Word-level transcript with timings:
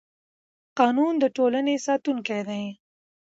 قانون 0.77 1.13
د 1.19 1.23
ټولنې 1.37 1.75
ساتونکی 1.85 2.41
دی 2.49 2.63